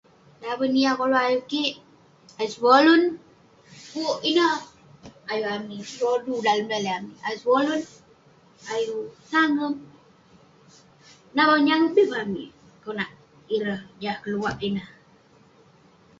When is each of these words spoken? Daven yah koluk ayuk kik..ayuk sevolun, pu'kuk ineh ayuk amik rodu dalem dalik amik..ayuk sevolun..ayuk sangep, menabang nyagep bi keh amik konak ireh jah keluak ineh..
Daven 0.41 0.73
yah 0.83 0.93
koluk 0.99 1.23
ayuk 1.25 1.45
kik..ayuk 1.51 2.53
sevolun, 2.55 3.03
pu'kuk 3.91 4.19
ineh 4.29 4.55
ayuk 5.31 5.49
amik 5.55 5.85
rodu 6.01 6.33
dalem 6.45 6.67
dalik 6.71 6.93
amik..ayuk 6.99 7.39
sevolun..ayuk 7.41 8.99
sangep, 9.31 9.75
menabang 11.31 11.63
nyagep 11.67 11.91
bi 11.95 12.01
keh 12.09 12.19
amik 12.23 12.49
konak 12.83 13.11
ireh 13.55 13.81
jah 14.01 14.17
keluak 14.23 14.57
ineh.. 14.67 14.87